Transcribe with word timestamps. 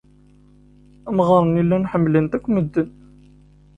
Amɣar-nni 1.09 1.63
llan 1.65 1.89
ḥemmlen-t 1.91 2.37
akk 2.37 2.45
medden. 2.49 2.89